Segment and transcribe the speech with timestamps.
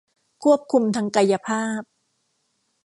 [0.43, 1.81] ควบคุมทางกายภาพ